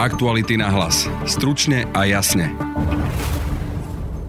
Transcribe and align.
Aktuality 0.00 0.56
na 0.56 0.72
hlas. 0.72 1.04
Stručne 1.28 1.84
a 1.92 2.08
jasne. 2.08 2.56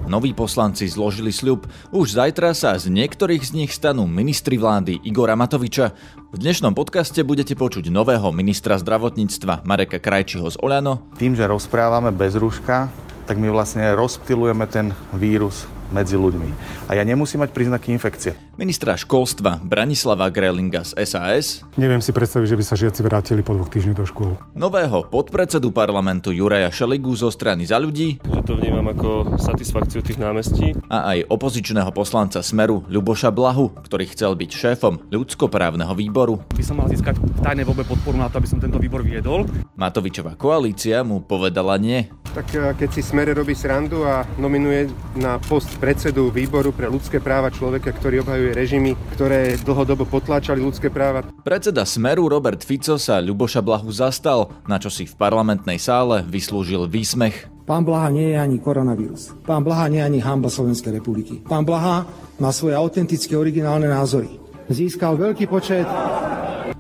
Noví 0.04 0.36
poslanci 0.36 0.83
zložili 0.83 1.32
sľub. 1.32 1.64
Už 1.96 2.19
zajtra 2.19 2.51
sa 2.51 2.75
z 2.75 2.92
niektorých 2.92 3.40
z 3.40 3.55
nich 3.55 3.71
stanú 3.71 4.03
ministri 4.03 4.60
vlády 4.60 5.00
Igora 5.07 5.39
Matoviča. 5.39 5.96
V 6.28 6.44
dnešnom 6.44 6.76
podcaste 6.76 7.23
budete 7.23 7.55
počuť 7.55 7.87
nového 7.87 8.36
ministra 8.36 8.76
zdravotníctva 8.84 9.64
Mareka 9.64 10.04
Krajčiho 10.04 10.52
z 10.52 10.60
Oľano. 10.60 11.07
Tým, 11.16 11.39
že 11.39 11.48
rozprávame 11.48 12.12
bez 12.12 12.36
rúška, 12.36 12.92
tak 13.24 13.40
my 13.40 13.48
vlastne 13.48 13.96
rozptilujeme 13.96 14.68
ten 14.68 14.92
vírus 15.16 15.72
medzi 15.96 16.20
ľuďmi. 16.20 16.52
A 16.92 17.00
ja 17.00 17.04
nemusím 17.08 17.48
mať 17.48 17.56
príznaky 17.56 17.96
infekcie. 17.96 18.36
Ministra 18.62 18.93
školstva 18.93 19.57
Branislava 19.66 20.30
Grelinga 20.30 20.86
z 20.86 20.94
SAS. 21.09 21.66
Neviem 21.82 21.98
si 21.98 22.14
predstaviť, 22.14 22.46
že 22.46 22.57
by 22.62 22.64
sa 22.70 22.77
žiaci 22.77 23.02
vrátili 23.02 23.41
po 23.41 23.57
dvoch 23.57 23.73
týždňoch 23.73 23.98
do 23.98 24.05
škôl. 24.05 24.38
Nového 24.54 25.02
podpredsedu 25.09 25.73
parlamentu 25.73 26.30
Juraja 26.30 26.70
Šeligu 26.70 27.09
zo 27.17 27.34
strany 27.34 27.66
za 27.66 27.81
ľudí. 27.81 28.22
Že 28.22 28.41
to 28.45 28.53
vnímam 28.62 28.86
ako 28.94 29.41
satisfakciu 29.41 30.05
tých 30.05 30.22
námestí. 30.22 30.77
A 30.94 31.17
aj 31.17 31.34
opozičného 31.34 31.89
poslanca 31.89 32.45
Smeru 32.45 32.86
Ľuboša 32.86 33.34
Blahu, 33.34 33.73
ktorý 33.81 34.05
chcel 34.13 34.38
byť 34.38 34.52
šéfom 34.53 35.09
ľudskoprávneho 35.09 35.98
výboru. 35.98 36.45
By 36.53 36.62
som 36.62 36.78
mal 36.78 36.86
získať 36.86 37.17
v 37.17 37.41
tajnej 37.41 37.66
voľbe 37.66 37.81
podporu 37.89 38.22
na 38.22 38.30
to, 38.30 38.38
aby 38.38 38.45
som 38.45 38.62
tento 38.62 38.78
výbor 38.78 39.02
viedol. 39.02 39.50
Matovičová 39.73 40.38
koalícia 40.38 41.02
mu 41.02 41.25
povedala 41.25 41.81
nie. 41.81 42.14
Tak 42.38 42.48
e, 42.53 42.78
keď 42.78 42.89
si 42.94 43.02
Smere 43.02 43.34
robí 43.34 43.58
srandu 43.58 44.05
a 44.05 44.22
nominuje 44.38 44.86
na 45.17 45.41
post 45.41 45.67
predsedu 45.81 46.30
výboru 46.30 46.70
pre 46.70 46.86
ľudské 46.86 47.17
práva 47.17 47.50
človeka, 47.50 47.89
ktorý 47.91 48.22
obhajuje 48.22 48.51
režimy, 48.52 48.94
ktoré 49.18 49.58
dlhodobo 49.60 50.05
potláčali 50.05 50.62
ľudské 50.62 50.92
práva. 50.94 51.26
Predseda 51.42 51.88
Smeru 51.88 52.30
Robert 52.30 52.62
Fico 52.62 53.00
sa 53.02 53.23
Ľuboša 53.23 53.66
Blahu 53.66 53.90
zastal, 53.90 54.52
na 54.70 54.78
čo 54.78 54.94
si 54.94 55.08
v 55.08 55.18
parlamentnej 55.18 55.82
sále 55.82 56.23
vyslúžil 56.28 56.86
výsmech. 56.88 57.50
Pán 57.66 57.88
Blaha 57.88 58.12
nie 58.12 58.36
je 58.36 58.38
ani 58.38 58.58
koronavírus. 58.59 59.31
Pán 59.48 59.64
Blaha 59.64 59.88
nie 59.88 60.03
je 60.03 60.08
ani 60.08 60.20
hamba 60.20 60.52
Slovenskej 60.52 61.00
republiky. 61.00 61.40
Pán 61.45 61.64
Blaha 61.64 62.03
má 62.42 62.52
svoje 62.52 62.75
autentické 62.75 63.38
originálne 63.38 63.88
názory. 63.88 64.42
Získal 64.68 65.16
veľký 65.16 65.47
počet 65.47 65.88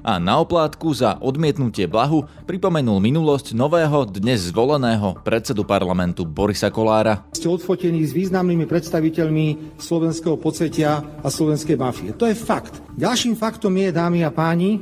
a 0.01 0.17
na 0.17 0.41
oplátku 0.41 0.89
za 0.97 1.17
odmietnutie 1.21 1.85
blahu 1.85 2.25
pripomenul 2.49 2.97
minulosť 2.97 3.53
nového, 3.53 4.09
dnes 4.09 4.49
zvoleného 4.49 5.21
predsedu 5.21 5.61
parlamentu 5.61 6.25
Borisa 6.25 6.73
Kolára. 6.73 7.25
Ste 7.33 7.49
odfotení 7.49 8.01
s 8.01 8.13
významnými 8.13 8.65
predstaviteľmi 8.65 9.77
slovenského 9.77 10.35
podsvetia 10.41 11.21
a 11.21 11.27
slovenskej 11.29 11.77
mafie. 11.77 12.09
To 12.17 12.25
je 12.25 12.33
fakt. 12.33 12.81
Ďalším 12.97 13.37
faktom 13.37 13.77
je, 13.77 13.93
dámy 13.93 14.25
a 14.25 14.33
páni, 14.33 14.81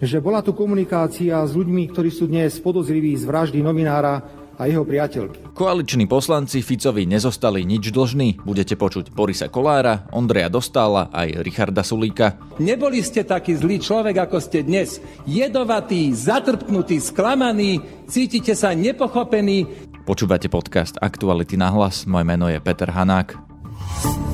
že 0.00 0.22
bola 0.22 0.40
tu 0.40 0.56
komunikácia 0.56 1.36
s 1.44 1.52
ľuďmi, 1.52 1.92
ktorí 1.92 2.08
sú 2.08 2.30
dnes 2.30 2.56
podozriví 2.62 3.12
z 3.18 3.28
vraždy 3.28 3.60
novinára 3.60 4.39
a 4.60 4.68
jeho 4.68 4.84
priateľky. 4.84 5.56
Koaliční 5.56 6.04
poslanci 6.04 6.60
Ficovi 6.60 7.08
nezostali 7.08 7.64
nič 7.64 7.88
dlžní. 7.88 8.44
Budete 8.44 8.76
počuť 8.76 9.08
Borisa 9.08 9.48
Kolára, 9.48 10.04
Ondreja 10.12 10.52
Dostála 10.52 11.08
aj 11.08 11.40
Richarda 11.40 11.80
Sulíka. 11.80 12.36
Neboli 12.60 13.00
ste 13.00 13.24
taký 13.24 13.56
zlý 13.56 13.80
človek, 13.80 14.28
ako 14.28 14.36
ste 14.36 14.60
dnes. 14.60 15.00
Jedovatý, 15.24 16.12
zatrpknutý, 16.12 17.00
sklamaný, 17.00 17.80
cítite 18.04 18.52
sa 18.52 18.76
nepochopený. 18.76 19.88
Počúvate 20.04 20.52
podcast 20.52 21.00
Aktuality 21.00 21.56
na 21.56 21.72
hlas. 21.72 22.04
Moje 22.04 22.28
meno 22.28 22.52
je 22.52 22.60
Peter 22.60 22.92
Hanák. 22.92 24.29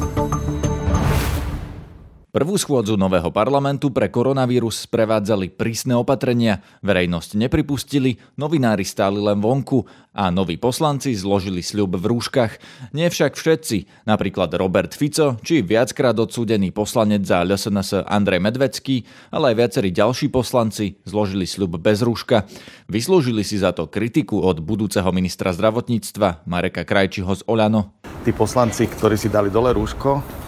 Prvú 2.36 2.60
schôdzu 2.60 3.00
nového 3.00 3.32
parlamentu 3.32 3.88
pre 3.88 4.12
koronavírus 4.12 4.84
sprevádzali 4.84 5.56
prísne 5.56 5.96
opatrenia, 5.96 6.60
verejnosť 6.84 7.32
nepripustili, 7.32 8.20
novinári 8.36 8.84
stáli 8.84 9.24
len 9.24 9.40
vonku 9.40 9.88
a 10.12 10.28
noví 10.28 10.60
poslanci 10.60 11.16
zložili 11.16 11.64
sľub 11.64 11.96
v 11.96 12.04
rúškach. 12.12 12.60
Nie 12.92 13.08
však 13.08 13.40
všetci, 13.40 14.04
napríklad 14.04 14.52
Robert 14.52 14.92
Fico 14.92 15.40
či 15.40 15.64
viackrát 15.64 16.12
odsúdený 16.12 16.76
poslanec 16.76 17.24
za 17.24 17.40
LSNS 17.40 18.04
Andrej 18.04 18.44
Medvecký, 18.44 19.08
ale 19.32 19.56
aj 19.56 19.56
viacerí 19.56 19.88
ďalší 19.88 20.28
poslanci 20.28 21.00
zložili 21.08 21.48
sľub 21.48 21.80
bez 21.80 22.04
rúška. 22.04 22.44
Vyslúžili 22.92 23.48
si 23.48 23.56
za 23.56 23.72
to 23.72 23.88
kritiku 23.88 24.44
od 24.44 24.60
budúceho 24.60 25.08
ministra 25.08 25.56
zdravotníctva 25.56 26.44
Mareka 26.44 26.84
Krajčiho 26.84 27.32
z 27.32 27.48
Oľano. 27.48 27.96
Tí 28.28 28.36
poslanci, 28.36 28.92
ktorí 28.92 29.16
si 29.16 29.32
dali 29.32 29.48
dole 29.48 29.72
rúško, 29.72 30.44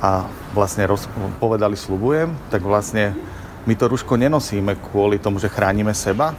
a 0.00 0.26
vlastne 0.56 0.88
roz, 0.88 1.04
povedali 1.36 1.76
slubujem, 1.76 2.32
tak 2.48 2.64
vlastne 2.64 3.12
my 3.68 3.76
to 3.76 3.92
rúško 3.92 4.16
nenosíme 4.16 4.80
kvôli 4.90 5.20
tomu, 5.20 5.36
že 5.36 5.52
chránime 5.52 5.92
seba, 5.92 6.32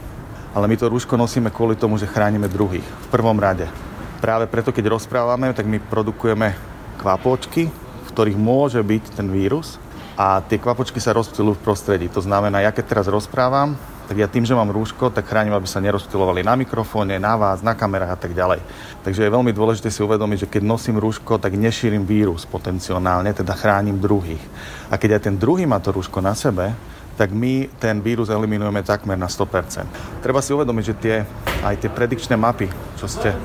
ale 0.52 0.66
my 0.66 0.74
to 0.74 0.90
rúško 0.90 1.14
nosíme 1.14 1.48
kvôli 1.54 1.78
tomu, 1.78 1.96
že 1.96 2.10
chránime 2.10 2.50
druhých 2.50 2.84
v 2.84 3.08
prvom 3.08 3.38
rade. 3.38 3.70
Práve 4.18 4.50
preto, 4.50 4.74
keď 4.74 4.98
rozprávame, 4.98 5.54
tak 5.54 5.66
my 5.70 5.78
produkujeme 5.78 6.54
kvapočky, 6.98 7.70
v 7.72 8.08
ktorých 8.10 8.38
môže 8.38 8.82
byť 8.82 9.18
ten 9.18 9.30
vírus 9.30 9.78
a 10.18 10.42
tie 10.42 10.58
kvapočky 10.58 10.98
sa 10.98 11.14
rozptýlujú 11.14 11.58
v 11.58 11.64
prostredí. 11.64 12.06
To 12.12 12.20
znamená, 12.20 12.60
ja 12.62 12.74
keď 12.74 12.84
teraz 12.98 13.06
rozprávam, 13.08 13.78
tak 14.08 14.16
ja 14.18 14.28
tým, 14.28 14.42
že 14.42 14.56
mám 14.56 14.70
rúško, 14.74 15.14
tak 15.14 15.30
chránim, 15.30 15.54
aby 15.54 15.66
sa 15.66 15.78
nerozptilovali 15.78 16.42
na 16.42 16.58
mikrofóne, 16.58 17.16
na 17.16 17.38
vás, 17.38 17.62
na 17.62 17.72
kamerách 17.72 18.14
a 18.14 18.18
tak 18.18 18.32
ďalej. 18.34 18.60
Takže 19.06 19.24
je 19.24 19.34
veľmi 19.34 19.54
dôležité 19.54 19.88
si 19.88 20.02
uvedomiť, 20.02 20.46
že 20.46 20.50
keď 20.50 20.62
nosím 20.66 20.98
rúško, 20.98 21.38
tak 21.38 21.54
nešírim 21.54 22.02
vírus 22.02 22.44
potenciálne, 22.44 23.30
teda 23.30 23.54
chránim 23.54 23.98
druhých. 23.98 24.42
A 24.90 24.98
keď 24.98 25.18
aj 25.18 25.22
ten 25.30 25.36
druhý 25.38 25.64
má 25.64 25.78
to 25.78 25.94
rúško 25.94 26.18
na 26.18 26.34
sebe, 26.34 26.74
tak 27.16 27.28
my 27.30 27.68
ten 27.76 28.00
vírus 28.00 28.32
eliminujeme 28.32 28.80
takmer 28.80 29.20
na 29.20 29.28
100%. 29.28 30.24
Treba 30.24 30.40
si 30.40 30.56
uvedomiť, 30.56 30.84
že 30.84 30.94
tie, 30.96 31.16
aj 31.60 31.76
tie 31.84 31.90
predikčné 31.92 32.34
mapy, 32.40 32.66
čo, 32.96 33.04
ste, 33.04 33.36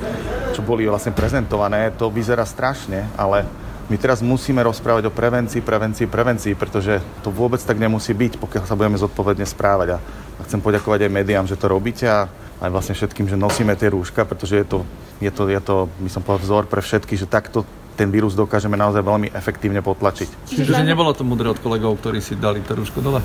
čo 0.55 0.63
boli 0.63 0.87
vlastne 0.87 1.11
prezentované, 1.11 1.91
to 1.93 2.07
vyzerá 2.07 2.47
strašne, 2.47 3.11
ale 3.19 3.66
my 3.87 3.95
teraz 3.95 4.19
musíme 4.19 4.59
rozprávať 4.67 5.07
o 5.07 5.15
prevencii, 5.15 5.63
prevencii, 5.63 6.11
prevencii, 6.11 6.53
pretože 6.59 6.99
to 7.23 7.31
vôbec 7.31 7.63
tak 7.63 7.79
nemusí 7.79 8.11
byť, 8.11 8.35
pokiaľ 8.35 8.63
sa 8.67 8.75
budeme 8.75 8.99
zodpovedne 8.99 9.47
správať. 9.47 9.95
A 9.95 10.41
chcem 10.43 10.59
poďakovať 10.59 11.07
aj 11.07 11.11
médiám, 11.15 11.47
že 11.47 11.55
to 11.55 11.71
robíte 11.71 12.03
a 12.03 12.27
aj 12.59 12.67
vlastne 12.67 12.99
všetkým, 12.99 13.31
že 13.31 13.39
nosíme 13.39 13.71
tie 13.79 13.87
rúška, 13.87 14.27
pretože 14.27 14.59
je 14.59 14.65
to, 14.67 14.79
je 15.23 15.31
to, 15.31 15.47
je 15.47 15.61
to 15.63 15.87
by 16.03 16.09
som 16.11 16.19
povedal, 16.19 16.43
vzor 16.43 16.63
pre 16.67 16.83
všetky, 16.83 17.15
že 17.15 17.31
takto 17.31 17.63
ten 17.97 18.13
vírus 18.13 18.37
dokážeme 18.37 18.77
naozaj 18.77 19.01
veľmi 19.01 19.33
efektívne 19.33 19.81
potlačiť. 19.81 20.51
Čiže 20.53 20.85
nebolo 20.85 21.15
to 21.17 21.25
mudré 21.25 21.49
od 21.49 21.57
kolegov, 21.57 21.97
ktorí 21.97 22.21
si 22.21 22.37
dali 22.37 22.61
to 22.61 22.77
rúško 22.77 23.01
dole? 23.01 23.23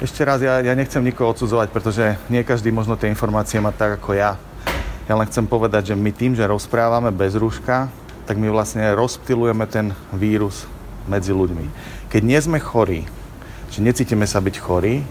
Ešte 0.00 0.24
raz, 0.24 0.40
ja, 0.40 0.62
ja 0.64 0.72
nechcem 0.72 1.04
nikoho 1.04 1.36
odsudzovať, 1.36 1.68
pretože 1.68 2.16
nie 2.32 2.40
každý 2.46 2.72
možno 2.72 2.96
tie 2.96 3.12
informácie 3.12 3.60
má 3.60 3.74
tak 3.74 4.00
ako 4.00 4.16
ja. 4.16 4.40
Ja 5.04 5.14
len 5.18 5.28
chcem 5.28 5.44
povedať, 5.44 5.92
že 5.92 5.94
my 5.98 6.10
tým, 6.14 6.32
že 6.32 6.48
rozprávame 6.48 7.12
bez 7.12 7.36
rúška, 7.36 7.92
tak 8.26 8.36
my 8.36 8.50
vlastne 8.50 8.82
rozptilujeme 8.92 9.64
ten 9.70 9.94
vírus 10.10 10.66
medzi 11.06 11.30
ľuďmi. 11.30 11.66
Keď 12.10 12.22
nie 12.26 12.40
sme 12.42 12.58
chorí, 12.58 13.06
že 13.70 13.82
necítime 13.82 14.26
sa 14.26 14.42
byť 14.42 14.56
chorí, 14.58 15.06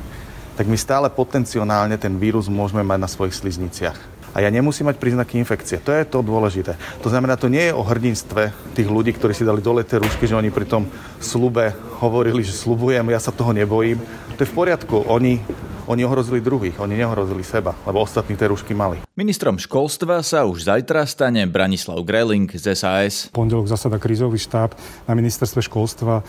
tak 0.56 0.68
my 0.68 0.76
stále 0.80 1.08
potenciálne 1.12 1.96
ten 2.00 2.16
vírus 2.16 2.48
môžeme 2.48 2.84
mať 2.84 3.00
na 3.00 3.10
svojich 3.12 3.36
slizniciach. 3.36 4.16
A 4.36 4.44
ja 4.44 4.52
nemusím 4.52 4.92
mať 4.92 5.00
príznaky 5.00 5.40
infekcie. 5.40 5.80
To 5.80 5.96
je 5.96 6.04
to 6.04 6.20
dôležité. 6.20 6.76
To 7.00 7.08
znamená, 7.08 7.40
to 7.40 7.48
nie 7.48 7.72
je 7.72 7.74
o 7.76 7.88
hrdinstve 7.88 8.52
tých 8.76 8.92
ľudí, 8.92 9.16
ktorí 9.16 9.32
si 9.32 9.48
dali 9.48 9.64
dole 9.64 9.88
tie 9.88 9.96
rúšky, 9.96 10.28
že 10.28 10.36
oni 10.36 10.52
pri 10.52 10.68
tom 10.68 10.92
slube 11.24 11.72
hovorili, 12.04 12.44
že 12.44 12.52
slubujem, 12.52 13.08
ja 13.16 13.24
sa 13.24 13.32
toho 13.32 13.56
nebojím. 13.56 13.96
To 14.36 14.44
je 14.44 14.52
v 14.52 14.58
poriadku. 14.60 15.08
Oni 15.08 15.40
oni 15.86 16.02
ohrozili 16.06 16.42
druhých, 16.42 16.78
oni 16.82 16.98
neohrozili 16.98 17.46
seba, 17.46 17.78
lebo 17.86 18.02
ostatní 18.02 18.34
tie 18.34 18.50
rúšky 18.50 18.74
mali. 18.74 19.02
Ministrom 19.14 19.62
školstva 19.62 20.26
sa 20.26 20.46
už 20.46 20.68
zajtra 20.68 21.06
stane 21.06 21.46
Branislav 21.46 22.02
Greling 22.02 22.50
z 22.50 22.74
SAS. 22.74 23.30
Pondelok 23.30 23.70
zasada 23.70 24.02
krízový 24.02 24.42
štáb 24.42 24.74
na 25.06 25.14
ministerstve 25.14 25.62
školstva 25.66 26.26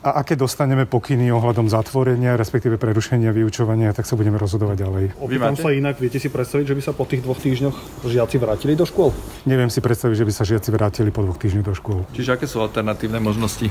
a 0.00 0.24
aké 0.24 0.32
dostaneme 0.32 0.88
pokyny 0.88 1.28
ohľadom 1.28 1.68
zatvorenia, 1.68 2.40
respektíve 2.40 2.80
prerušenia 2.80 3.36
vyučovania, 3.36 3.92
tak 3.92 4.08
sa 4.08 4.16
budeme 4.16 4.40
rozhodovať 4.40 4.76
ďalej. 4.80 5.04
Opýtam 5.20 5.56
sa 5.60 5.76
inak, 5.76 6.00
viete 6.00 6.16
si 6.16 6.32
predstaviť, 6.32 6.72
že 6.72 6.76
by 6.76 6.82
sa 6.88 6.92
po 6.96 7.04
tých 7.04 7.20
dvoch 7.20 7.36
týždňoch 7.36 8.08
žiaci 8.08 8.36
vrátili 8.40 8.72
do 8.72 8.88
škôl? 8.88 9.12
Neviem 9.44 9.68
si 9.68 9.84
predstaviť, 9.84 10.16
že 10.16 10.24
by 10.24 10.32
sa 10.32 10.44
žiaci 10.48 10.72
vrátili 10.72 11.12
po 11.12 11.20
dvoch 11.20 11.36
týždňoch 11.36 11.66
do 11.68 11.74
škôl. 11.76 12.00
Čiže 12.16 12.40
aké 12.40 12.48
sú 12.48 12.64
alternatívne 12.64 13.20
možnosti? 13.20 13.68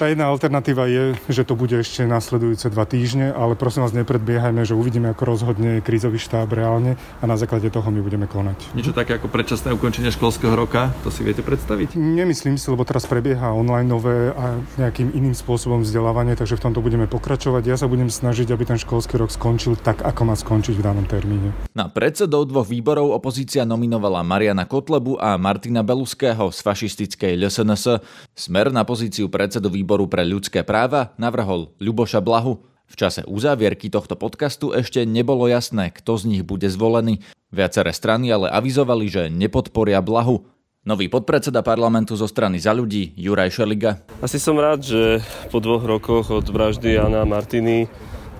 Tá 0.00 0.08
jedna 0.08 0.32
alternatíva 0.32 0.88
je, 0.88 1.12
že 1.28 1.44
to 1.44 1.52
bude 1.52 1.76
ešte 1.76 2.08
nasledujúce 2.08 2.72
dva 2.72 2.88
týždne, 2.88 3.36
ale 3.36 3.52
prosím 3.52 3.84
vás, 3.84 3.92
nepredbiehajme, 3.92 4.64
že 4.64 4.72
uvidíme, 4.72 5.12
ako 5.12 5.28
rozhodne 5.28 5.84
krízový 5.84 6.16
štáb 6.16 6.56
reálne 6.56 6.96
a 7.20 7.28
na 7.28 7.36
základe 7.36 7.68
toho 7.68 7.84
my 7.92 8.00
budeme 8.00 8.24
konať. 8.24 8.72
Niečo 8.72 8.96
také 8.96 9.20
ako 9.20 9.28
predčasné 9.28 9.76
ukončenie 9.76 10.08
školského 10.08 10.56
roka, 10.56 10.96
to 11.04 11.12
si 11.12 11.20
viete 11.20 11.44
predstaviť? 11.44 12.00
Nemyslím 12.00 12.56
si, 12.56 12.72
lebo 12.72 12.88
teraz 12.88 13.04
prebieha 13.04 13.52
online 13.52 13.92
nové 13.92 14.32
a 14.32 14.56
nejakým 14.80 15.12
iným 15.12 15.36
spôsobom 15.36 15.84
vzdelávanie, 15.84 16.32
takže 16.32 16.56
v 16.56 16.72
tomto 16.72 16.80
budeme 16.80 17.04
pokračovať. 17.04 17.68
Ja 17.68 17.76
sa 17.76 17.84
budem 17.84 18.08
snažiť, 18.08 18.56
aby 18.56 18.72
ten 18.72 18.80
školský 18.80 19.20
rok 19.20 19.28
skončil 19.28 19.76
tak, 19.76 20.00
ako 20.00 20.32
má 20.32 20.32
skončiť 20.32 20.80
v 20.80 20.84
danom 20.96 21.04
termíne. 21.04 21.52
Na 21.76 21.92
predsedov 21.92 22.48
dvoch 22.48 22.64
výborov 22.64 23.12
opozícia 23.12 23.68
nominovala 23.68 24.24
Mariana 24.24 24.64
Kotlebu 24.64 25.20
a 25.20 25.36
Martina 25.36 25.84
Beluského 25.84 26.48
z 26.48 26.58
fašistickej 26.64 27.36
LSNS. 27.36 28.00
Smer 28.32 28.72
na 28.72 28.88
pozíciu 28.88 29.28
predsedu 29.28 29.68
výboru 29.68 29.89
výboru 29.90 30.06
pre 30.06 30.22
ľudské 30.22 30.62
práva 30.62 31.18
navrhol 31.18 31.74
Ľuboša 31.82 32.22
Blahu. 32.22 32.62
V 32.86 32.94
čase 32.94 33.26
uzávierky 33.26 33.90
tohto 33.90 34.14
podcastu 34.14 34.70
ešte 34.70 35.02
nebolo 35.02 35.50
jasné, 35.50 35.90
kto 35.90 36.14
z 36.14 36.30
nich 36.30 36.42
bude 36.46 36.70
zvolený. 36.70 37.26
Viaceré 37.50 37.90
strany 37.90 38.30
ale 38.30 38.46
avizovali, 38.54 39.10
že 39.10 39.26
nepodporia 39.34 39.98
Blahu. 39.98 40.46
Nový 40.86 41.10
podpredseda 41.10 41.66
parlamentu 41.66 42.14
zo 42.14 42.30
strany 42.30 42.62
za 42.62 42.70
ľudí, 42.70 43.18
Juraj 43.18 43.50
Šeliga. 43.50 43.98
Asi 44.22 44.38
som 44.38 44.54
rád, 44.62 44.86
že 44.86 45.26
po 45.50 45.58
dvoch 45.58 45.82
rokoch 45.82 46.30
od 46.30 46.46
vraždy 46.46 46.94
Jana 46.94 47.26
Martiny 47.26 47.90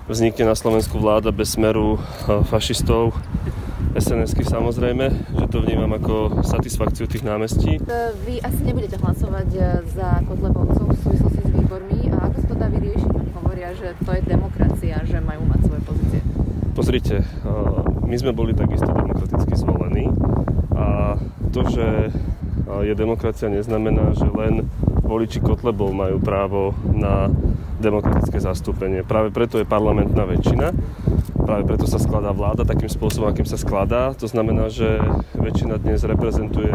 vznikne 0.06 0.46
na 0.46 0.54
Slovensku 0.54 1.02
vláda 1.02 1.34
bez 1.34 1.58
smeru 1.58 1.98
eh, 1.98 2.46
fašistov 2.46 3.10
sns 3.98 4.30
samozrejme, 4.46 5.10
že 5.34 5.46
to 5.50 5.66
vnímam 5.66 5.90
ako 5.98 6.46
satisfakciu 6.46 7.10
tých 7.10 7.26
námestí. 7.26 7.82
Vy 8.22 8.38
asi 8.38 8.62
nebudete 8.62 8.94
hlasovať 9.02 9.48
e, 9.50 9.60
za 9.90 10.22
Kotlebovcov 10.30 10.94
v 10.94 10.98
súvislosti 11.02 11.39
s 11.70 11.78
výbormi 11.78 12.10
a 12.10 12.26
ako 12.26 12.36
sa 12.42 12.46
to 12.50 12.56
dá 12.58 12.66
vyriešiť? 12.66 13.10
Oni 13.14 13.30
hovoria, 13.30 13.70
že 13.78 13.94
to 14.02 14.10
je 14.10 14.22
demokracia, 14.26 14.98
že 15.06 15.22
majú 15.22 15.46
mať 15.46 15.60
svoje 15.70 15.82
pozície. 15.86 16.20
Pozrite, 16.74 17.16
e, 17.22 17.26
my 18.10 18.16
sme 18.18 18.34
boli 18.34 18.58
takisto 18.58 18.90
demokraticky 18.90 19.54
zvolení 19.54 20.10
a 20.74 21.14
to, 21.54 21.62
že 21.70 22.10
e, 22.10 22.90
je 22.90 22.94
demokracia, 22.98 23.46
neznamená, 23.46 24.18
že 24.18 24.26
len 24.34 24.66
voliči 25.06 25.38
Kotlebov 25.38 25.94
majú 25.94 26.18
právo 26.18 26.74
na 26.90 27.30
demokratické 27.78 28.42
zastúpenie. 28.42 29.06
Práve 29.06 29.30
preto 29.30 29.62
je 29.62 29.66
parlamentná 29.66 30.26
väčšina 30.26 30.74
práve 31.50 31.66
preto 31.66 31.82
sa 31.90 31.98
skladá 31.98 32.30
vláda 32.30 32.62
takým 32.62 32.86
spôsobom, 32.86 33.26
akým 33.26 33.42
sa 33.42 33.58
skladá. 33.58 34.14
To 34.22 34.30
znamená, 34.30 34.70
že 34.70 35.02
väčšina 35.34 35.82
dnes 35.82 36.06
reprezentuje 36.06 36.70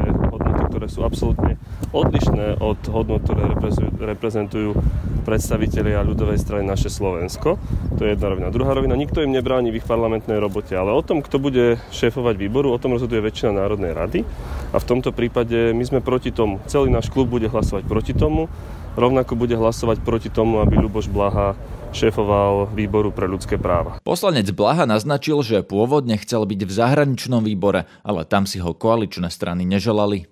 ktoré 0.76 0.92
sú 0.92 1.08
absolútne 1.08 1.56
odlišné 1.96 2.60
od 2.60 2.76
hodnot, 2.92 3.24
ktoré 3.24 3.56
reprezentujú 3.96 4.76
predstavitelia 5.24 6.04
ľudovej 6.04 6.36
strany 6.36 6.68
naše 6.68 6.92
Slovensko. 6.92 7.56
To 7.96 8.02
je 8.04 8.12
jedna 8.12 8.28
rovina. 8.28 8.52
Druhá 8.52 8.76
rovina, 8.76 9.00
nikto 9.00 9.24
im 9.24 9.32
nebráni 9.32 9.72
v 9.72 9.80
ich 9.80 9.88
parlamentnej 9.88 10.36
robote, 10.36 10.76
ale 10.76 10.92
o 10.92 11.00
tom, 11.00 11.24
kto 11.24 11.40
bude 11.40 11.80
šéfovať 11.96 12.36
výboru, 12.36 12.76
o 12.76 12.78
tom 12.78 12.92
rozhoduje 13.00 13.24
väčšina 13.24 13.56
Národnej 13.56 13.96
rady. 13.96 14.28
A 14.76 14.78
v 14.84 14.86
tomto 14.86 15.16
prípade 15.16 15.72
my 15.72 15.84
sme 15.88 16.04
proti 16.04 16.36
tomu. 16.36 16.60
Celý 16.68 16.92
náš 16.92 17.08
klub 17.08 17.32
bude 17.32 17.48
hlasovať 17.48 17.88
proti 17.88 18.12
tomu. 18.12 18.52
Rovnako 19.00 19.40
bude 19.40 19.56
hlasovať 19.56 20.04
proti 20.04 20.28
tomu, 20.28 20.60
aby 20.60 20.76
Ľuboš 20.76 21.08
Blaha 21.08 21.56
šéfoval 21.96 22.76
výboru 22.76 23.16
pre 23.16 23.26
ľudské 23.26 23.56
práva. 23.56 24.04
Poslanec 24.04 24.52
Blaha 24.52 24.84
naznačil, 24.84 25.40
že 25.42 25.64
pôvodne 25.64 26.20
chcel 26.20 26.44
byť 26.44 26.62
v 26.68 26.72
zahraničnom 26.76 27.42
výbore, 27.42 27.88
ale 28.04 28.28
tam 28.28 28.44
si 28.44 28.60
ho 28.60 28.76
koaličné 28.76 29.32
strany 29.32 29.64
neželali. 29.64 30.28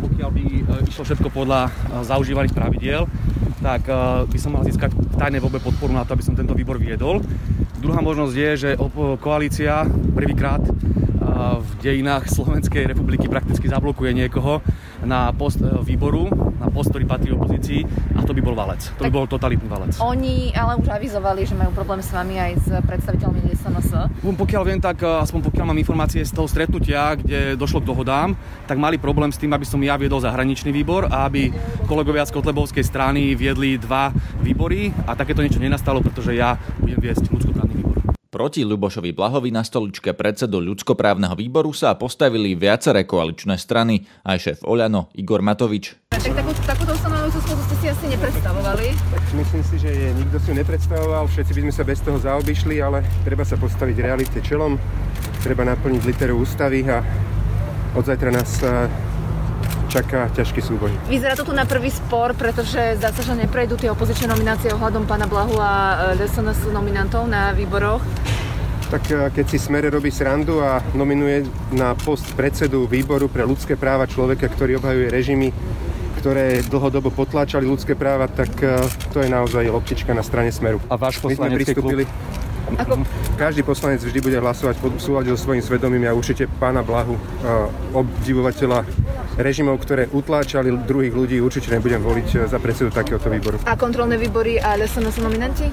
Pokiaľ 0.00 0.30
by 0.30 0.42
e, 0.46 0.62
išlo 0.86 1.02
všetko 1.02 1.28
podľa 1.34 1.66
e, 1.66 1.70
zaužívaných 2.06 2.54
pravidiel, 2.54 3.10
tak 3.60 3.90
e, 3.90 3.92
by 4.30 4.38
som 4.38 4.54
mal 4.54 4.62
získať 4.62 4.94
v 4.94 5.16
tajnej 5.18 5.42
voľbe 5.42 5.58
podporu 5.58 5.90
na 5.90 6.06
to, 6.06 6.14
aby 6.14 6.24
som 6.24 6.38
tento 6.38 6.54
výbor 6.54 6.78
viedol. 6.78 7.18
Druhá 7.82 7.98
možnosť 8.04 8.34
je, 8.36 8.50
že 8.56 8.70
koalícia 9.24 9.88
prvýkrát 10.12 10.60
v 11.40 11.70
dejinách 11.80 12.28
Slovenskej 12.28 12.84
republiky 12.84 13.24
prakticky 13.24 13.64
zablokuje 13.64 14.12
niekoho 14.12 14.60
na 15.00 15.32
post 15.32 15.64
výboru, 15.80 16.28
na 16.60 16.68
post, 16.68 16.92
ktorý 16.92 17.08
patrí 17.08 17.32
opozícii 17.32 17.88
a 18.14 18.20
to 18.22 18.36
by 18.36 18.44
bol 18.44 18.52
valec. 18.52 18.84
To 19.00 19.08
tak 19.08 19.08
by 19.08 19.16
bol 19.16 19.26
totalitný 19.26 19.66
valec. 19.66 19.96
Oni 19.98 20.52
ale 20.52 20.76
už 20.76 20.92
avizovali, 20.92 21.48
že 21.48 21.56
majú 21.56 21.72
problém 21.72 22.04
s 22.04 22.12
vami 22.12 22.36
aj 22.36 22.52
s 22.60 22.68
predstaviteľmi 22.84 23.40
SNS. 23.56 23.88
Pokiaľ 24.20 24.62
viem, 24.68 24.80
tak 24.80 25.00
aspoň 25.00 25.40
pokiaľ 25.48 25.64
mám 25.72 25.80
informácie 25.80 26.20
z 26.20 26.32
toho 26.36 26.44
stretnutia, 26.44 27.16
kde 27.16 27.56
došlo 27.56 27.80
k 27.80 27.88
dohodám, 27.88 28.36
tak 28.68 28.76
mali 28.76 29.00
problém 29.00 29.32
s 29.32 29.40
tým, 29.40 29.56
aby 29.56 29.64
som 29.64 29.80
ja 29.80 29.96
viedol 29.96 30.20
zahraničný 30.20 30.68
výbor 30.68 31.08
a 31.08 31.24
aby 31.24 31.48
kolegovia 31.88 32.28
z 32.28 32.36
Kotlebovskej 32.36 32.84
strany 32.84 33.32
viedli 33.32 33.80
dva 33.80 34.12
výbory 34.44 34.92
a 35.08 35.16
takéto 35.16 35.40
niečo 35.40 35.58
nenastalo, 35.62 36.04
pretože 36.04 36.36
ja 36.36 36.60
budem 36.76 37.00
viesť 37.00 37.32
ľudskoprávny 37.32 37.62
výbor. 37.64 37.69
Proti 38.30 38.62
Ľubošovi 38.62 39.10
Blahovi 39.10 39.50
na 39.50 39.66
stoličke 39.66 40.14
predsedu 40.14 40.62
ľudskoprávneho 40.62 41.34
výboru 41.34 41.74
sa 41.74 41.98
postavili 41.98 42.54
viaceré 42.54 43.02
koaličné 43.02 43.58
strany, 43.58 44.06
aj 44.22 44.38
šéf 44.38 44.58
Oľano 44.62 45.10
Igor 45.18 45.42
Matovič. 45.42 45.98
Tak 46.14 46.22
takú, 46.38 46.54
takúto 46.62 46.94
ustanovujúcu 46.94 47.38
schôdzu 47.42 47.62
ste 47.66 47.76
si 47.82 47.86
asi 47.90 48.06
nepredstavovali? 48.14 48.86
Tak 48.94 49.22
myslím 49.34 49.62
si, 49.66 49.76
že 49.82 49.90
je, 49.90 50.08
nikto 50.14 50.38
si 50.38 50.46
ju 50.46 50.54
nepredstavoval, 50.62 51.26
všetci 51.26 51.52
by 51.58 51.60
sme 51.66 51.74
sa 51.74 51.82
bez 51.82 51.98
toho 52.06 52.18
zaobišli, 52.22 52.78
ale 52.78 53.02
treba 53.26 53.42
sa 53.42 53.58
postaviť 53.58 53.96
realite 53.98 54.38
čelom, 54.46 54.78
treba 55.42 55.66
naplniť 55.66 56.02
literu 56.06 56.38
ústavy 56.38 56.86
a 56.86 57.02
od 57.98 58.06
zajtra 58.06 58.30
nás 58.30 58.62
čaká 59.90 60.30
ťažký 60.30 60.60
súboj. 60.62 60.90
Vyzerá 61.10 61.34
to 61.34 61.42
tu 61.42 61.52
na 61.52 61.66
prvý 61.66 61.90
spor, 61.90 62.32
pretože 62.38 62.96
zdá 62.96 63.10
sa, 63.10 63.22
že 63.26 63.34
neprejdú 63.34 63.74
tie 63.74 63.90
opozičné 63.90 64.30
nominácie 64.30 64.70
ohľadom 64.70 65.04
pána 65.04 65.26
Blahu 65.26 65.58
a 65.58 66.14
SNS 66.16 66.70
nominantov 66.70 67.26
na 67.26 67.50
výboroch. 67.50 68.00
Tak 68.90 69.02
e, 69.10 69.30
keď 69.30 69.44
si 69.46 69.58
Smere 69.58 69.86
robí 69.86 70.10
srandu 70.10 70.58
a 70.62 70.82
nominuje 70.98 71.46
na 71.70 71.94
post 71.94 72.26
predsedu 72.34 72.90
výboru 72.90 73.30
pre 73.30 73.46
ľudské 73.46 73.78
práva 73.78 74.10
človeka, 74.10 74.50
ktorý 74.50 74.82
obhajuje 74.82 75.08
režimy, 75.14 75.48
ktoré 76.18 76.60
dlhodobo 76.66 77.14
potláčali 77.14 77.64
ľudské 77.64 77.94
práva, 77.94 78.26
tak 78.26 78.50
e, 78.58 78.82
to 79.14 79.22
je 79.22 79.30
naozaj 79.30 79.62
loptička 79.70 80.10
na 80.10 80.26
strane 80.26 80.50
Smeru. 80.50 80.82
A 80.90 80.98
váš 80.98 81.22
poslanecký 81.22 81.78
klub? 81.78 82.02
Ako... 82.70 83.02
Každý 83.34 83.66
poslanec 83.66 83.98
vždy 84.02 84.20
bude 84.22 84.38
hlasovať 84.38 84.78
v 84.78 85.02
súlade 85.02 85.30
so 85.34 85.38
svojím 85.38 85.62
svedomím. 85.62 86.06
Ja 86.06 86.14
určite 86.14 86.46
pána 86.58 86.82
Blahu, 86.82 87.14
e, 87.14 87.20
obdivovateľa 87.94 88.86
režimov, 89.40 89.80
ktoré 89.82 90.06
utláčali 90.12 90.72
druhých 90.84 91.14
ľudí, 91.16 91.36
určite 91.40 91.72
nebudem 91.72 92.00
voliť 92.00 92.28
eh, 92.36 92.38
za 92.46 92.58
predsedu 92.60 92.92
takéhoto 92.92 93.28
výboru. 93.32 93.56
A 93.64 93.74
kontrolné 93.74 94.20
výbory 94.20 94.60
a 94.60 94.76
SNS 94.76 95.20
nominanti? 95.20 95.68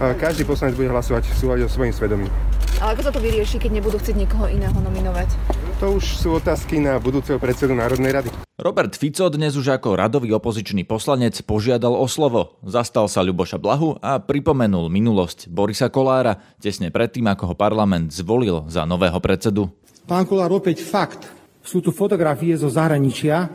Každý 0.00 0.48
poslanec 0.48 0.80
bude 0.80 0.88
hlasovať 0.88 1.28
v 1.28 1.36
súlade 1.36 1.62
so 1.68 1.76
svojím 1.76 1.92
svedomím. 1.92 2.32
Ale 2.80 2.96
ako 2.96 3.04
sa 3.04 3.12
to 3.12 3.20
vyrieši, 3.20 3.60
keď 3.60 3.76
nebudú 3.76 4.00
chcieť 4.00 4.16
niekoho 4.16 4.48
iného 4.48 4.72
nominovať? 4.72 5.28
To 5.84 6.00
už 6.00 6.04
sú 6.16 6.40
otázky 6.40 6.80
na 6.80 6.96
budúceho 6.96 7.36
predsedu 7.36 7.76
Národnej 7.76 8.08
rady. 8.08 8.32
Robert 8.56 8.96
Fico 8.96 9.28
dnes 9.28 9.52
už 9.60 9.76
ako 9.76 10.00
radový 10.00 10.32
opozičný 10.32 10.88
poslanec 10.88 11.36
požiadal 11.44 11.92
o 11.92 12.08
slovo. 12.08 12.56
Zastal 12.64 13.12
sa 13.12 13.20
Ľuboša 13.20 13.60
Blahu 13.60 14.00
a 14.00 14.20
pripomenul 14.20 14.88
minulosť 14.88 15.52
Borisa 15.52 15.92
Kolára 15.92 16.40
tesne 16.56 16.88
predtým, 16.88 17.28
ako 17.28 17.52
ho 17.52 17.54
parlament 17.56 18.08
zvolil 18.08 18.64
za 18.72 18.88
nového 18.88 19.20
predsedu. 19.20 19.68
Pán 20.08 20.24
Kolár, 20.24 20.52
opäť 20.52 20.80
fakt. 20.80 21.39
Sú 21.60 21.84
tu 21.84 21.92
fotografie 21.92 22.56
zo 22.56 22.72
zahraničia, 22.72 23.48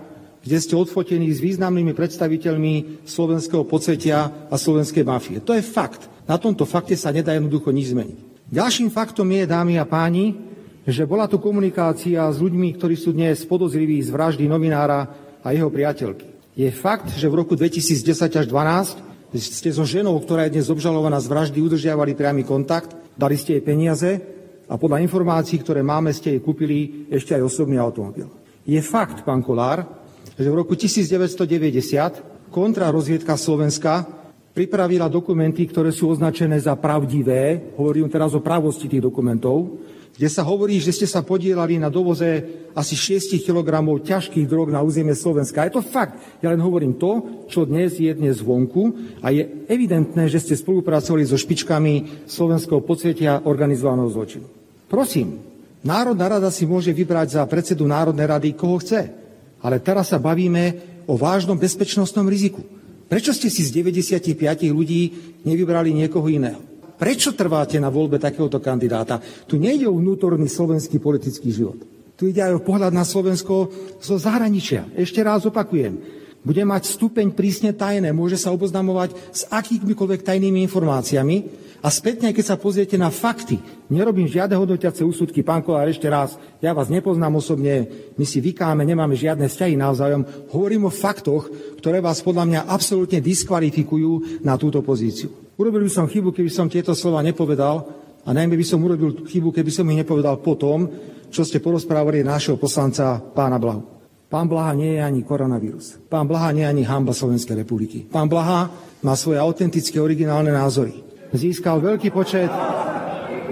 kde 0.46 0.58
ste 0.62 0.78
odfotení 0.78 1.34
s 1.34 1.42
významnými 1.42 1.98
predstaviteľmi 1.98 3.02
slovenského 3.10 3.66
podsvetia 3.66 4.46
a 4.46 4.56
slovenskej 4.56 5.02
mafie. 5.02 5.42
To 5.42 5.58
je 5.58 5.66
fakt. 5.66 6.06
Na 6.30 6.38
tomto 6.38 6.70
fakte 6.70 6.94
sa 6.94 7.10
nedá 7.10 7.34
jednoducho 7.34 7.74
nič 7.74 7.98
zmeniť. 7.98 8.18
Ďalším 8.54 8.94
faktom 8.94 9.26
je, 9.34 9.50
dámy 9.50 9.82
a 9.82 9.90
páni, 9.90 10.38
že 10.86 11.10
bola 11.10 11.26
tu 11.26 11.42
komunikácia 11.42 12.22
s 12.30 12.38
ľuďmi, 12.38 12.78
ktorí 12.78 12.94
sú 12.94 13.10
dnes 13.10 13.42
podozriví 13.42 13.98
z 14.06 14.14
vraždy 14.14 14.46
novinára 14.46 15.10
a 15.42 15.50
jeho 15.50 15.74
priateľky. 15.74 16.30
Je 16.54 16.70
fakt, 16.70 17.10
že 17.10 17.26
v 17.26 17.42
roku 17.42 17.58
2010 17.58 18.06
až 18.38 18.46
2012 18.46 19.42
ste 19.42 19.74
so 19.74 19.84
ženou, 19.84 20.16
ktorá 20.22 20.46
je 20.46 20.62
dnes 20.62 20.70
obžalovaná 20.70 21.18
z 21.20 21.28
vraždy, 21.28 21.58
udržiavali 21.60 22.14
priamy 22.14 22.46
kontakt, 22.46 22.94
dali 23.18 23.36
ste 23.36 23.58
jej 23.58 23.64
peniaze 23.66 24.22
a 24.66 24.74
podľa 24.76 25.02
informácií, 25.06 25.62
ktoré 25.62 25.86
máme, 25.86 26.10
ste 26.10 26.38
jej 26.38 26.42
kúpili 26.42 27.06
ešte 27.14 27.38
aj 27.38 27.46
osobný 27.46 27.78
automobil. 27.78 28.26
Je 28.66 28.82
fakt, 28.82 29.22
pán 29.22 29.46
Kolár, 29.46 29.86
že 30.34 30.50
v 30.50 30.58
roku 30.58 30.74
1990 30.74 32.50
kontrarozviedka 32.50 33.38
Slovenska 33.38 34.25
pripravila 34.56 35.12
dokumenty, 35.12 35.68
ktoré 35.68 35.92
sú 35.92 36.08
označené 36.08 36.56
za 36.64 36.80
pravdivé, 36.80 37.76
hovorím 37.76 38.08
teraz 38.08 38.32
o 38.32 38.40
pravosti 38.40 38.88
tých 38.88 39.04
dokumentov, 39.04 39.84
kde 40.16 40.32
sa 40.32 40.48
hovorí, 40.48 40.80
že 40.80 40.96
ste 40.96 41.04
sa 41.04 41.28
podielali 41.28 41.76
na 41.76 41.92
dovoze 41.92 42.40
asi 42.72 42.96
6 42.96 43.36
kg 43.44 43.84
ťažkých 44.00 44.48
drog 44.48 44.72
na 44.72 44.80
územie 44.80 45.12
Slovenska. 45.12 45.68
Je 45.68 45.76
to 45.76 45.84
fakt. 45.84 46.40
Ja 46.40 46.56
len 46.56 46.64
hovorím 46.64 46.96
to, 46.96 47.44
čo 47.52 47.68
dnes 47.68 48.00
je 48.00 48.16
dnes 48.16 48.40
zvonku 48.40 48.96
a 49.20 49.36
je 49.36 49.68
evidentné, 49.68 50.32
že 50.32 50.40
ste 50.40 50.56
spolupracovali 50.56 51.28
so 51.28 51.36
špičkami 51.36 52.24
slovenského 52.32 52.80
podsvietia 52.80 53.44
organizovaného 53.44 54.08
zločinu. 54.08 54.48
Prosím, 54.88 55.44
Národná 55.84 56.32
rada 56.32 56.48
si 56.48 56.64
môže 56.64 56.96
vybrať 56.96 57.36
za 57.36 57.44
predsedu 57.44 57.84
Národnej 57.84 58.32
rady, 58.32 58.50
koho 58.56 58.80
chce. 58.80 59.12
Ale 59.60 59.84
teraz 59.84 60.16
sa 60.16 60.18
bavíme 60.18 60.80
o 61.12 61.20
vážnom 61.20 61.60
bezpečnostnom 61.60 62.32
riziku. 62.32 62.64
Prečo 63.06 63.32
ste 63.38 63.54
si 63.54 63.62
z 63.62 63.70
95 63.70 64.34
ľudí 64.74 65.02
nevybrali 65.46 65.94
niekoho 65.94 66.26
iného? 66.26 66.62
Prečo 66.96 67.36
trváte 67.36 67.76
na 67.78 67.92
voľbe 67.92 68.18
takéhoto 68.18 68.64
kandidáta? 68.64 69.20
Tu 69.46 69.60
nejde 69.60 69.86
o 69.86 70.00
vnútorný 70.00 70.48
slovenský 70.48 70.98
politický 70.98 71.52
život. 71.52 71.78
Tu 72.16 72.32
ide 72.32 72.40
aj 72.40 72.58
o 72.58 72.64
pohľad 72.64 72.96
na 72.96 73.04
Slovensko 73.04 73.68
zo 74.00 74.16
zahraničia. 74.16 74.88
Ešte 74.96 75.20
raz 75.20 75.44
opakujem. 75.44 76.24
Bude 76.46 76.62
mať 76.62 76.94
stupeň 76.94 77.34
prísne 77.34 77.74
tajné, 77.74 78.14
môže 78.14 78.38
sa 78.38 78.54
oboznamovať 78.54 79.18
s 79.34 79.50
akýmikoľvek 79.50 80.22
tajnými 80.22 80.62
informáciami 80.70 81.66
a 81.82 81.90
spätne, 81.90 82.30
keď 82.30 82.54
sa 82.54 82.62
pozriete 82.62 83.02
na 83.02 83.10
fakty, 83.10 83.58
nerobím 83.90 84.30
žiadne 84.30 84.54
hodnotiace 84.54 85.02
úsudky, 85.02 85.42
pán 85.42 85.66
Kolár, 85.66 85.90
ešte 85.90 86.06
raz, 86.06 86.38
ja 86.62 86.78
vás 86.78 86.86
nepoznám 86.94 87.42
osobne, 87.42 87.90
my 88.14 88.26
si 88.30 88.46
vykáme, 88.46 88.86
nemáme 88.86 89.18
žiadne 89.18 89.50
vzťahy 89.50 89.74
navzájom, 89.74 90.54
hovorím 90.54 90.86
o 90.86 90.94
faktoch, 90.94 91.50
ktoré 91.82 91.98
vás 91.98 92.22
podľa 92.22 92.46
mňa 92.46 92.62
absolútne 92.70 93.26
diskvalifikujú 93.26 94.42
na 94.46 94.54
túto 94.54 94.86
pozíciu. 94.86 95.34
Urobil 95.58 95.90
by 95.90 95.92
som 95.94 96.06
chybu, 96.06 96.30
keby 96.30 96.52
som 96.54 96.70
tieto 96.70 96.94
slova 96.94 97.26
nepovedal 97.26 97.90
a 98.22 98.30
najmä 98.34 98.54
by 98.54 98.66
som 98.66 98.86
urobil 98.86 99.26
chybu, 99.26 99.50
keby 99.50 99.74
som 99.74 99.90
ich 99.90 99.98
nepovedal 99.98 100.38
po 100.46 100.54
tom, 100.54 100.90
čo 101.34 101.42
ste 101.42 101.58
porozprávali 101.58 102.22
našeho 102.22 102.62
poslanca 102.62 103.18
pána 103.18 103.58
Blahu. 103.58 103.95
Pán 104.26 104.50
Blaha 104.50 104.74
nie 104.74 104.98
je 104.98 105.02
ani 105.06 105.22
koronavírus. 105.22 106.02
Pán 106.10 106.26
Blaha 106.26 106.50
nie 106.50 106.66
je 106.66 106.72
ani 106.74 106.84
hamba 106.84 107.14
Slovenskej 107.14 107.62
republiky. 107.62 108.10
Pán 108.10 108.26
Blaha 108.26 108.74
má 109.06 109.14
svoje 109.14 109.38
autentické, 109.38 110.02
originálne 110.02 110.50
názory. 110.50 111.06
Získal 111.30 111.78
veľký 111.78 112.10
počet, 112.10 112.50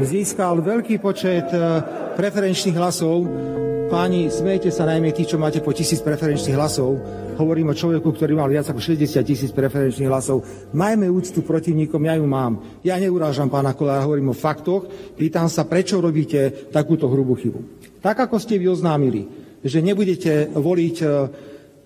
získal 0.01 0.65
veľký 0.65 0.97
počet 0.97 1.45
e, 1.53 1.57
preferenčných 2.17 2.73
hlasov. 2.73 3.29
Páni, 3.93 4.33
smejte 4.33 4.73
sa 4.73 4.89
najmä 4.89 5.13
tí, 5.13 5.29
čo 5.29 5.37
máte 5.37 5.61
po 5.61 5.69
tisíc 5.69 6.01
preferenčných 6.01 6.57
hlasov. 6.57 6.97
Hovorím 7.37 7.69
o 7.69 7.77
človeku, 7.77 8.09
ktorý 8.09 8.33
mal 8.33 8.49
viac 8.49 8.65
ako 8.65 8.81
60 8.81 9.21
tisíc 9.21 9.53
preferenčných 9.53 10.09
hlasov. 10.09 10.41
Majme 10.73 11.05
úctu 11.05 11.45
protivníkom, 11.45 12.01
ja 12.01 12.17
ju 12.17 12.25
mám. 12.25 12.81
Ja 12.81 12.97
neurážam 12.97 13.53
pána 13.53 13.77
Kolára, 13.77 14.09
hovorím 14.09 14.33
o 14.33 14.37
faktoch. 14.37 14.89
Pýtam 15.13 15.45
sa, 15.53 15.69
prečo 15.69 16.01
robíte 16.01 16.73
takúto 16.73 17.05
hrubú 17.05 17.37
chybu. 17.37 17.61
Tak, 18.01 18.25
ako 18.25 18.41
ste 18.41 18.57
vy 18.57 18.73
oznámili, 18.73 19.42
že 19.63 19.79
nebudete 19.79 20.51
voliť 20.51 20.95
e, 21.01 21.07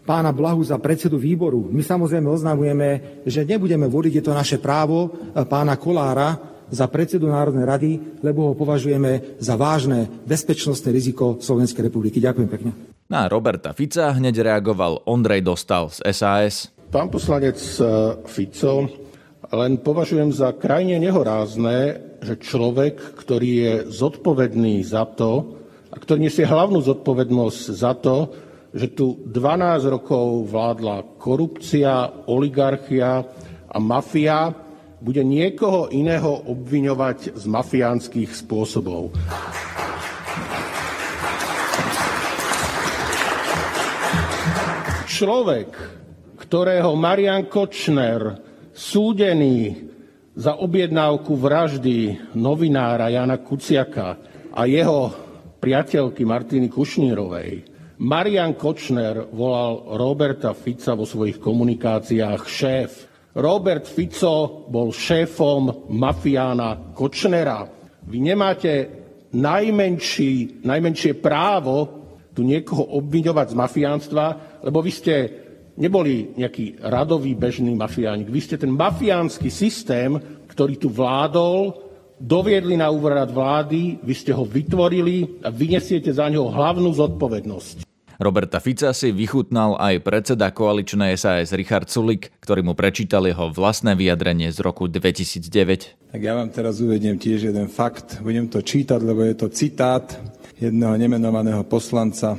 pána 0.02 0.34
Blahu 0.34 0.66
za 0.66 0.82
predsedu 0.82 1.22
výboru. 1.22 1.70
My 1.70 1.86
samozrejme 1.86 2.26
oznamujeme, 2.26 2.90
že 3.28 3.46
nebudeme 3.46 3.86
voliť, 3.86 4.14
je 4.18 4.24
to 4.26 4.34
naše 4.34 4.58
právo, 4.58 5.08
e, 5.08 5.44
pána 5.46 5.78
Kolára 5.78 6.58
za 6.68 6.90
predsedu 6.92 7.32
Národnej 7.32 7.64
rady, 7.64 7.92
lebo 8.20 8.52
ho 8.52 8.54
považujeme 8.56 9.40
za 9.40 9.56
vážne 9.56 10.08
bezpečnostné 10.28 10.92
riziko 10.92 11.40
Slovenskej 11.40 11.88
republiky. 11.88 12.20
Ďakujem 12.20 12.50
pekne. 12.50 12.72
Na 13.08 13.32
Roberta 13.32 13.72
Fica 13.72 14.12
hneď 14.12 14.44
reagoval 14.44 15.08
Ondrej 15.08 15.40
Dostal 15.48 15.88
z 15.88 16.04
SAS. 16.12 16.68
Pán 16.92 17.08
poslanec 17.08 17.60
e, 17.80 17.84
Fico, 18.28 18.88
len 19.48 19.80
považujem 19.80 20.32
za 20.36 20.52
krajne 20.56 21.00
nehorázne, 21.00 22.04
že 22.20 22.36
človek, 22.40 23.16
ktorý 23.16 23.52
je 23.52 23.74
zodpovedný 23.88 24.84
za 24.84 25.08
to, 25.08 25.57
a 25.98 26.02
ktorý 26.06 26.30
nesie 26.30 26.46
hlavnú 26.46 26.78
zodpovednosť 26.86 27.62
za 27.74 27.98
to, 27.98 28.30
že 28.70 28.94
tu 28.94 29.18
12 29.26 29.98
rokov 29.98 30.46
vládla 30.46 31.18
korupcia, 31.18 32.30
oligarchia 32.30 33.26
a 33.66 33.78
mafia, 33.82 34.54
bude 35.02 35.26
niekoho 35.26 35.90
iného 35.90 36.30
obviňovať 36.54 37.34
z 37.34 37.44
mafiánskych 37.50 38.30
spôsobov. 38.30 39.10
Človek, 45.10 45.70
ktorého 46.38 46.94
Marian 46.94 47.50
Kočner, 47.50 48.38
súdený 48.70 49.90
za 50.38 50.62
objednávku 50.62 51.34
vraždy 51.34 52.22
novinára 52.38 53.10
Jana 53.10 53.42
Kuciaka 53.42 54.22
a 54.54 54.62
jeho 54.70 55.26
priateľky 55.58 56.24
Martiny 56.24 56.70
Kušnírovej, 56.70 57.78
Marian 57.98 58.54
Kočner 58.54 59.26
volal 59.34 59.98
Roberta 59.98 60.54
Fica 60.54 60.94
vo 60.94 61.02
svojich 61.02 61.42
komunikáciách 61.42 62.42
šéf. 62.46 62.92
Robert 63.34 63.90
Fico 63.90 64.66
bol 64.70 64.94
šéfom 64.94 65.90
mafiána 65.90 66.94
Kočnera. 66.94 67.66
Vy 68.06 68.18
nemáte 68.22 68.74
najmenší, 69.34 70.62
najmenšie 70.62 71.18
právo 71.18 71.90
tu 72.38 72.46
niekoho 72.46 72.86
obviňovať 73.02 73.48
z 73.50 73.56
mafiánstva, 73.58 74.26
lebo 74.62 74.78
vy 74.86 74.92
ste 74.94 75.16
neboli 75.78 76.38
nejaký 76.38 76.86
radový 76.86 77.34
bežný 77.34 77.74
mafiánik. 77.74 78.30
Vy 78.30 78.42
ste 78.46 78.62
ten 78.62 78.78
mafiánsky 78.78 79.50
systém, 79.50 80.14
ktorý 80.46 80.78
tu 80.78 80.94
vládol, 80.94 81.87
doviedli 82.18 82.78
na 82.78 82.90
úrad 82.90 83.30
vlády, 83.30 84.02
vy 84.02 84.14
ste 84.14 84.34
ho 84.34 84.44
vytvorili 84.44 85.42
a 85.46 85.54
vynesiete 85.54 86.10
za 86.14 86.28
neho 86.28 86.50
hlavnú 86.50 86.90
zodpovednosť. 86.94 87.88
Roberta 88.18 88.58
Fica 88.58 88.98
si 88.98 89.14
vychutnal 89.14 89.78
aj 89.78 90.02
predseda 90.02 90.50
koaličnej 90.50 91.14
SAS 91.22 91.54
Richard 91.54 91.86
Sulik, 91.86 92.34
ktorý 92.42 92.66
mu 92.66 92.74
prečítal 92.74 93.30
jeho 93.30 93.54
vlastné 93.54 93.94
vyjadrenie 93.94 94.50
z 94.50 94.58
roku 94.66 94.90
2009. 94.90 96.10
Tak 96.10 96.22
ja 96.26 96.34
vám 96.34 96.50
teraz 96.50 96.82
uvediem 96.82 97.22
tiež 97.22 97.54
jeden 97.54 97.70
fakt. 97.70 98.18
Budem 98.26 98.50
to 98.50 98.66
čítať, 98.66 98.98
lebo 99.06 99.22
je 99.22 99.38
to 99.38 99.54
citát 99.54 100.18
jedného 100.58 100.98
nemenovaného 100.98 101.62
poslanca. 101.70 102.34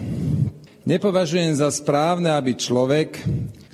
Nepovažujem 0.83 1.55
za 1.55 1.71
správne, 1.71 2.35
aby 2.35 2.59
človek, 2.59 3.23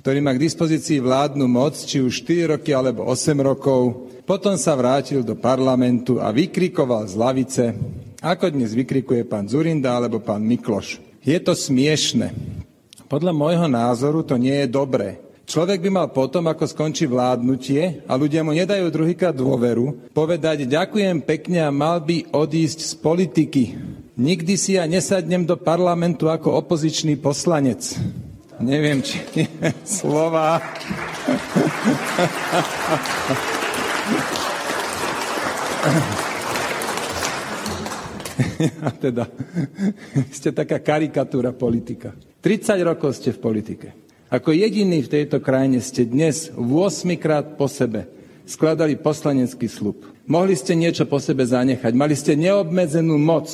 ktorý 0.05 0.21
má 0.21 0.37
k 0.37 0.45
dispozícii 0.45 1.01
vládnu 1.01 1.49
moc, 1.49 1.81
či 1.81 1.97
už 1.97 2.21
4 2.21 2.53
roky 2.53 2.77
alebo 2.77 3.09
8 3.09 3.41
rokov, 3.41 4.05
potom 4.21 4.53
sa 4.53 4.77
vrátil 4.77 5.25
do 5.25 5.33
parlamentu 5.33 6.21
a 6.21 6.29
vykrikoval 6.29 7.09
z 7.09 7.17
lavice, 7.17 7.73
ako 8.21 8.53
dnes 8.53 8.77
vykrikuje 8.77 9.25
pán 9.25 9.49
Zurinda 9.49 9.97
alebo 9.97 10.21
pán 10.21 10.45
Mikloš. 10.45 11.01
Je 11.25 11.33
to 11.41 11.57
smiešne. 11.57 12.37
Podľa 13.09 13.33
môjho 13.33 13.65
názoru 13.65 14.21
to 14.21 14.37
nie 14.37 14.53
je 14.53 14.69
dobré. 14.69 15.25
Človek 15.49 15.81
by 15.81 15.89
mal 15.89 16.07
potom, 16.13 16.45
ako 16.53 16.69
skončí 16.69 17.09
vládnutie 17.09 18.05
a 18.05 18.13
ľudia 18.13 18.45
mu 18.45 18.53
nedajú 18.53 18.85
druhýkrát 18.93 19.33
dôveru, 19.33 20.13
povedať 20.13 20.69
ďakujem 20.69 21.25
pekne 21.25 21.65
a 21.65 21.73
mal 21.73 21.97
by 21.97 22.29
odísť 22.29 22.77
z 22.77 22.93
politiky. 23.01 23.63
Nikdy 24.21 24.53
si 24.53 24.77
ja 24.77 24.85
nesadnem 24.85 25.49
do 25.49 25.57
parlamentu 25.57 26.29
ako 26.29 26.61
opozičný 26.61 27.17
poslanec. 27.17 27.97
Neviem, 28.63 29.03
či 29.03 29.19
slova. 29.83 30.63
A 38.79 38.89
teda, 38.95 39.27
ste 40.31 40.55
taká 40.55 40.79
karikatúra 40.79 41.51
politika. 41.51 42.15
30 42.39 42.79
rokov 42.87 43.19
ste 43.19 43.35
v 43.35 43.39
politike. 43.43 43.87
Ako 44.31 44.55
jediný 44.55 45.03
v 45.03 45.11
tejto 45.11 45.43
krajine 45.43 45.83
ste 45.83 46.07
dnes 46.07 46.49
8 46.55 46.63
krát 47.19 47.59
po 47.59 47.67
sebe 47.67 48.07
skladali 48.45 48.95
poslanecký 48.95 49.67
slub. 49.67 50.05
Mohli 50.25 50.55
ste 50.55 50.73
niečo 50.73 51.05
po 51.05 51.19
sebe 51.19 51.43
zanechať. 51.45 51.93
Mali 51.93 52.15
ste 52.17 52.37
neobmedzenú 52.39 53.17
moc, 53.19 53.51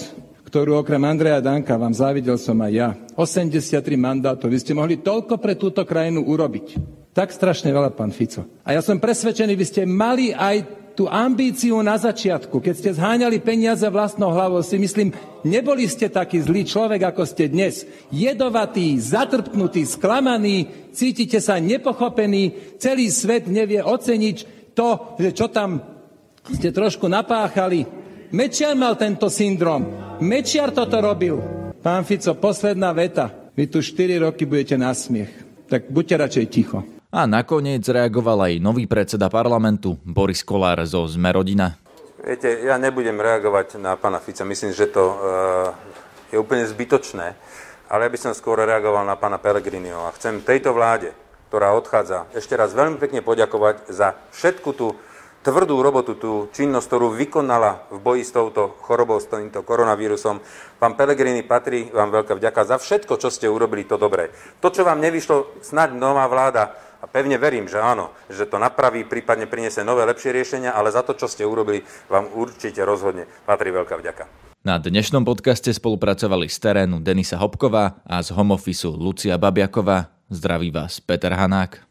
ktorú 0.51 0.83
okrem 0.83 0.99
Andreja 1.07 1.39
Danka 1.39 1.79
vám 1.79 1.95
závidel 1.95 2.35
som 2.35 2.59
aj 2.59 2.71
ja. 2.75 2.89
83 3.15 3.71
mandátov. 3.95 4.51
Vy 4.51 4.59
ste 4.59 4.75
mohli 4.75 4.99
toľko 4.99 5.39
pre 5.39 5.55
túto 5.55 5.87
krajinu 5.87 6.27
urobiť. 6.27 6.75
Tak 7.15 7.31
strašne 7.31 7.71
veľa, 7.71 7.95
pán 7.95 8.11
Fico. 8.11 8.43
A 8.67 8.75
ja 8.75 8.83
som 8.83 8.99
presvedčený, 8.99 9.55
vy 9.55 9.63
ste 9.63 9.87
mali 9.87 10.35
aj 10.35 10.67
tú 10.91 11.07
ambíciu 11.07 11.79
na 11.79 11.95
začiatku, 11.95 12.59
keď 12.59 12.73
ste 12.75 12.91
zháňali 12.99 13.39
peniaze 13.39 13.87
vlastnou 13.87 14.35
hlavou, 14.35 14.59
si 14.59 14.75
myslím, 14.75 15.15
neboli 15.47 15.87
ste 15.87 16.11
taký 16.11 16.43
zlý 16.43 16.67
človek, 16.67 17.15
ako 17.15 17.23
ste 17.23 17.47
dnes. 17.47 17.87
Jedovatý, 18.11 18.99
zatrpnutý, 18.99 19.87
sklamaný, 19.87 20.67
cítite 20.91 21.39
sa 21.39 21.63
nepochopený, 21.63 22.75
celý 22.75 23.07
svet 23.07 23.47
nevie 23.47 23.79
oceniť 23.79 24.67
to, 24.75 25.15
že 25.15 25.31
čo 25.31 25.47
tam 25.47 25.79
ste 26.43 26.75
trošku 26.75 27.07
napáchali. 27.07 28.00
Mečiar 28.31 28.79
mal 28.79 28.95
tento 28.95 29.27
syndrom. 29.27 29.83
Mečiar 30.23 30.71
toto 30.71 31.03
robil. 31.03 31.35
Pán 31.83 32.07
Fico, 32.07 32.31
posledná 32.39 32.95
veta. 32.95 33.27
Vy 33.51 33.67
tu 33.67 33.83
4 33.83 34.23
roky 34.23 34.47
budete 34.47 34.79
na 34.79 34.95
smiech. 34.95 35.27
Tak 35.67 35.91
buďte 35.91 36.15
radšej 36.15 36.45
ticho. 36.47 36.79
A 37.11 37.27
nakoniec 37.27 37.83
reagoval 37.83 38.47
aj 38.47 38.63
nový 38.63 38.87
predseda 38.87 39.27
parlamentu 39.27 39.99
Boris 40.07 40.47
Kolár 40.47 40.79
zo 40.87 41.03
Zmerodina. 41.11 41.75
Viete, 42.23 42.55
ja 42.63 42.79
nebudem 42.79 43.19
reagovať 43.19 43.75
na 43.83 43.99
pána 43.99 44.23
Fica. 44.23 44.47
Myslím, 44.47 44.71
že 44.71 44.87
to 44.87 45.03
uh, 45.11 45.17
je 46.31 46.39
úplne 46.39 46.63
zbytočné. 46.63 47.35
Ale 47.91 48.07
ja 48.07 48.13
by 48.15 48.15
som 48.15 48.31
skôr 48.31 48.63
reagoval 48.63 49.03
na 49.03 49.19
pána 49.19 49.43
Pellegriniho. 49.43 50.07
A 50.07 50.15
chcem 50.15 50.39
tejto 50.39 50.71
vláde, 50.71 51.11
ktorá 51.51 51.75
odchádza, 51.75 52.31
ešte 52.31 52.55
raz 52.55 52.71
veľmi 52.71 52.95
pekne 52.95 53.19
poďakovať 53.19 53.91
za 53.91 54.15
všetku 54.31 54.71
tú 54.71 54.95
tvrdú 55.41 55.81
robotu, 55.81 56.13
tú 56.17 56.31
činnosť, 56.53 56.87
ktorú 56.87 57.07
vykonala 57.17 57.89
v 57.89 57.97
boji 57.97 58.23
s 58.25 58.31
touto 58.33 58.77
chorobou, 58.85 59.17
s 59.17 59.29
týmto 59.29 59.65
koronavírusom. 59.65 60.41
Pán 60.77 60.93
Pellegrini, 60.93 61.41
patrí 61.41 61.89
vám 61.89 62.13
veľká 62.13 62.37
vďaka 62.37 62.61
za 62.65 62.77
všetko, 62.77 63.17
čo 63.17 63.33
ste 63.33 63.49
urobili 63.49 63.85
to 63.85 63.97
dobré. 63.97 64.29
To, 64.61 64.69
čo 64.69 64.85
vám 64.85 65.01
nevyšlo, 65.01 65.61
snáď 65.65 65.97
nová 65.97 66.29
vláda 66.29 66.77
a 67.01 67.09
pevne 67.09 67.41
verím, 67.41 67.65
že 67.65 67.81
áno, 67.81 68.13
že 68.29 68.45
to 68.45 68.61
napraví, 68.61 69.01
prípadne 69.01 69.49
priniesie 69.49 69.81
nové, 69.81 70.05
lepšie 70.05 70.29
riešenia, 70.29 70.77
ale 70.77 70.93
za 70.93 71.01
to, 71.01 71.17
čo 71.17 71.25
ste 71.25 71.41
urobili, 71.41 71.81
vám 72.05 72.29
určite 72.37 72.85
rozhodne 72.85 73.25
patrí 73.49 73.73
veľká 73.73 73.97
vďaka. 73.97 74.23
Na 74.61 74.77
dnešnom 74.77 75.25
podcaste 75.25 75.73
spolupracovali 75.73 76.45
z 76.45 76.57
terénu 76.61 77.01
Denisa 77.01 77.33
Hopková 77.41 77.97
a 78.05 78.21
z 78.21 78.29
homofisu 78.37 78.93
Lucia 78.93 79.33
Babiaková. 79.41 80.13
Zdraví 80.29 80.69
vás 80.69 81.01
Peter 81.01 81.33
Hanák. 81.33 81.90